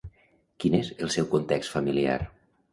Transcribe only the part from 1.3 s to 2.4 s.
context familiar?